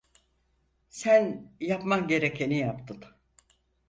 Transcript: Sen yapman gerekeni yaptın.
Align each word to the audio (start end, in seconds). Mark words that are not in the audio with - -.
Sen 0.89 1.51
yapman 1.59 2.07
gerekeni 2.07 2.57
yaptın. 2.57 3.03